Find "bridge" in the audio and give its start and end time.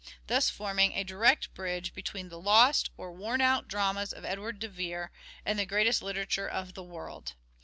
1.53-1.93